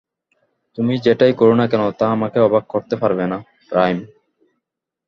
[0.77, 3.37] তুমি যেটাই করো না কেন তা আমাকে অবাক করতে পারবে না,
[3.71, 3.97] রাইম।